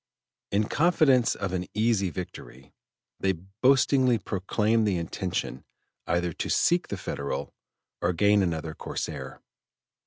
In 0.51 0.63
confidence 0.67 1.35
of 1.35 1.53
an 1.53 1.67
easy 1.75 2.09
victory, 2.09 2.73
they 3.19 3.33
boastingly 3.33 4.17
proclaimed 4.17 4.87
the 4.87 4.97
intention 4.97 5.63
either 6.07 6.33
to 6.33 6.49
sink 6.49 6.87
the 6.87 6.97
Federal 6.97 7.53
or 8.01 8.11
gain 8.11 8.41
another 8.41 8.73
corsair. 8.73 9.41